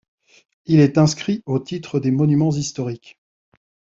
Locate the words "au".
1.45-1.59